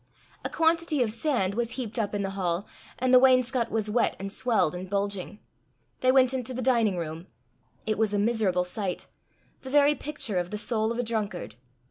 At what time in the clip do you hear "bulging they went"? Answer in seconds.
4.89-6.33